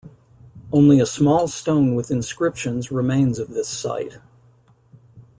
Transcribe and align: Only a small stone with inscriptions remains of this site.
Only 0.71 0.99
a 0.99 1.05
small 1.05 1.47
stone 1.47 1.93
with 1.93 2.09
inscriptions 2.09 2.91
remains 2.91 3.37
of 3.37 3.49
this 3.49 3.67
site. 3.67 4.17